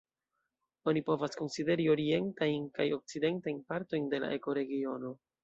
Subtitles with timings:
[0.91, 5.15] Oni povas konsideri orientajn kaj okcidentajn partojn de la ekoregiono.